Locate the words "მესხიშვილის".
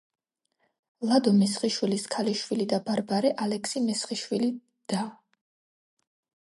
1.41-2.07